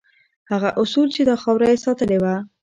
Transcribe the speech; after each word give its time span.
هغه 0.51 0.69
اصول 0.81 1.07
چې 1.15 1.21
دا 1.29 1.35
خاوره 1.43 1.67
یې 1.71 1.77
ساتلې 1.85 2.17
وه. 2.23 2.35